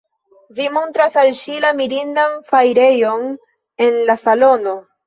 [0.59, 3.31] Vi montras al ŝi la mirindan fajrejon
[3.89, 4.81] en la salono.